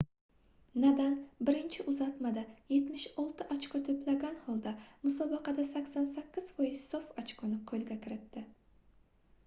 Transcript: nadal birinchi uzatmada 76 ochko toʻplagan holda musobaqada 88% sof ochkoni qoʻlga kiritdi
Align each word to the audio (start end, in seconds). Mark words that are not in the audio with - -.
nadal 0.83 1.11
birinchi 1.47 1.83
uzatmada 1.91 2.45
76 2.77 3.51
ochko 3.57 3.81
toʻplagan 3.89 4.39
holda 4.45 4.73
musobaqada 5.03 5.65
88% 5.75 6.79
sof 6.87 7.13
ochkoni 7.25 7.61
qoʻlga 7.73 7.99
kiritdi 8.07 8.45